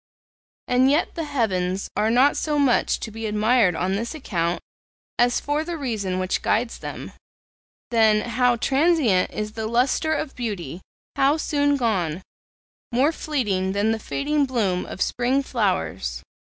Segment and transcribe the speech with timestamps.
[0.67, 4.59] And yet the heavens are not so much to be admired on this account
[5.19, 7.11] as for the reason which guides them.
[7.91, 10.81] Then, how transient is the lustre of beauty!
[11.17, 12.23] how soon gone!
[12.91, 16.23] more fleeting than the fading bloom of spring flowers.